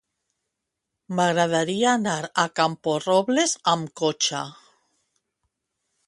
[1.17, 4.41] M'agradaria anar a Camporrobles amb cotxe.